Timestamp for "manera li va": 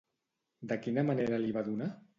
1.11-1.67